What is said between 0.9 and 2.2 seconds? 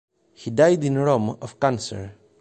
Rome of cancer.